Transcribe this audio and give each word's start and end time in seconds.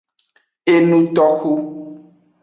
Enutoxu. 0.73 1.51